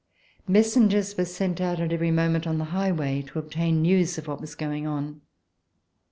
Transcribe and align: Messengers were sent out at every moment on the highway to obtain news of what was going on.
Messengers 0.47 1.15
were 1.15 1.25
sent 1.25 1.61
out 1.61 1.79
at 1.79 1.93
every 1.93 2.09
moment 2.09 2.47
on 2.47 2.57
the 2.57 2.63
highway 2.73 3.21
to 3.21 3.37
obtain 3.37 3.83
news 3.83 4.17
of 4.17 4.25
what 4.27 4.41
was 4.41 4.55
going 4.55 4.87
on. 4.87 5.21